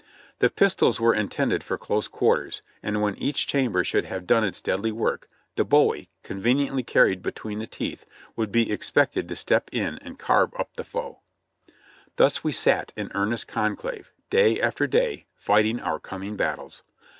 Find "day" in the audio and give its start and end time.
14.31-14.59, 14.87-15.27